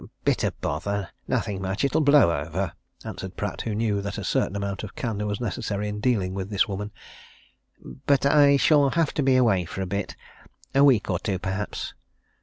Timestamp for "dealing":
5.99-6.33